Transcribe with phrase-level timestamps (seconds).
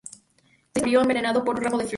[0.03, 1.89] Se dice que murió envenenado por un ramo de flores.